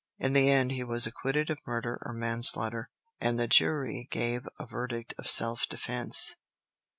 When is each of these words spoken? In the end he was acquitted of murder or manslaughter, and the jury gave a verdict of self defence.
In 0.17 0.33
the 0.33 0.49
end 0.49 0.71
he 0.71 0.83
was 0.83 1.05
acquitted 1.05 1.51
of 1.51 1.59
murder 1.67 1.99
or 2.03 2.11
manslaughter, 2.11 2.89
and 3.19 3.37
the 3.39 3.47
jury 3.47 4.07
gave 4.09 4.47
a 4.57 4.65
verdict 4.65 5.13
of 5.19 5.29
self 5.29 5.67
defence. 5.69 6.35